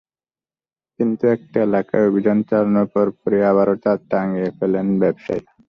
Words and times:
কিন্তু 0.99 1.23
একটা 1.35 1.57
এলাকায় 1.67 2.07
অভিযান 2.09 2.37
চালানোর 2.49 2.87
পরপরই 2.93 3.41
আবারও 3.51 3.75
তার 3.83 3.99
টাঙিয়ে 4.11 4.47
ফেলেন 4.57 4.87
ব্যবসায়ীরা। 5.01 5.51